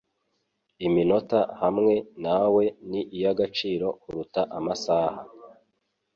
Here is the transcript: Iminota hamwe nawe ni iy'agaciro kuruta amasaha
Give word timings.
Iminota 0.87 1.39
hamwe 1.61 1.93
nawe 2.23 2.63
ni 2.89 3.01
iy'agaciro 3.17 3.87
kuruta 4.01 4.41
amasaha 4.57 5.19